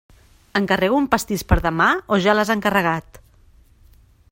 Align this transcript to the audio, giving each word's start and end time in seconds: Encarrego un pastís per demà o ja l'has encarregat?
Encarrego 0.59 1.01
un 1.01 1.09
pastís 1.11 1.43
per 1.51 1.59
demà 1.67 1.91
o 2.17 2.19
ja 2.25 2.35
l'has 2.39 2.53
encarregat? 2.57 3.23